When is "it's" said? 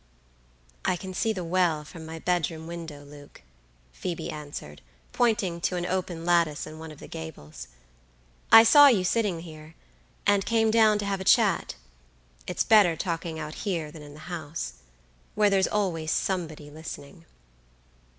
12.47-12.63